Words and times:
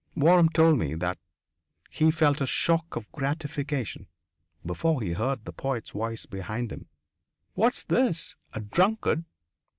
Waram 0.17 0.51
told 0.51 0.79
me 0.79 0.95
that 0.95 1.19
he 1.91 2.09
felt 2.09 2.41
a 2.41 2.47
shock 2.47 2.95
of 2.95 3.11
gratification 3.11 4.07
before 4.65 4.99
he 5.03 5.11
heard 5.13 5.45
the 5.45 5.53
poet's 5.53 5.91
voice 5.91 6.25
behind 6.25 6.71
him: 6.71 6.87
"What's 7.53 7.83
this? 7.83 8.35
A 8.53 8.61
drunkard?" 8.61 9.25